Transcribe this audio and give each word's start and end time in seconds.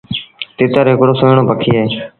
تتر 0.57 0.85
هڪڙو 0.93 1.13
سُهيٚڻون 1.19 1.45
پکي 1.49 1.71
اهي۔ 1.75 1.85